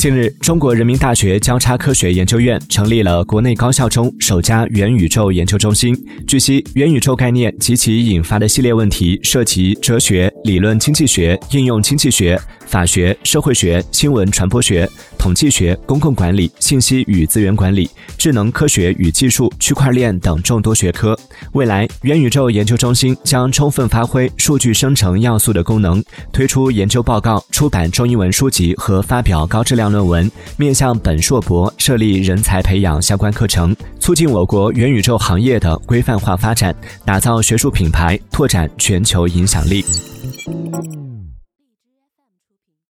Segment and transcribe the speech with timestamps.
[0.00, 5.94] 近日，中国人民大学交叉科学研究院成立了国内高校中首家元宇宙研究中心。
[6.26, 21.18] 据悉，元宇宙概念及其引发的系列问题涉及哲学、理论经济学、应用经济学、法学、社会学、新闻传播学、统计学、公共管理、信息与资源管理、智能科学与技术、区块链等众多学科。
[21.52, 26.02] 未来，元宇宙研究中心将充分发挥数据生成要素的功能，
[26.32, 29.90] 推出研究报告、出版中英文书籍和发表高质量。
[29.90, 36.72] 论文面向本硕博设立人才培养相关课程，促进我国元宇宙行业的规范化发展，
[37.04, 39.84] 打造学术品牌，拓展全球影响力。
[40.30, 41.09] Música